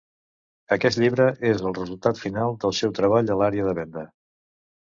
Aquest 0.75 0.99
llibre 1.03 1.27
és 1.51 1.61
el 1.71 1.77
resultat 1.79 2.21
final 2.23 2.57
del 2.65 2.73
seu 2.81 2.97
treball 3.01 3.33
a 3.35 3.39
l'àrea 3.43 3.69
de 3.71 3.77
Venda. 3.83 4.09